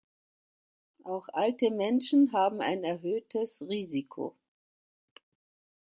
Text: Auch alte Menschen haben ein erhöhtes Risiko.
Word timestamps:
Auch 1.03 1.27
alte 1.31 1.69
Menschen 1.69 2.33
haben 2.33 2.59
ein 2.59 2.83
erhöhtes 2.83 3.61
Risiko. 3.69 4.35